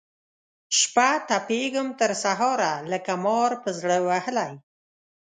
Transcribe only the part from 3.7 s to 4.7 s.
زړه وهلی